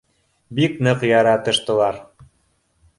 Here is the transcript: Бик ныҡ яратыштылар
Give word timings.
Бик 0.59 0.79
ныҡ 0.89 1.05
яратыштылар 1.11 2.03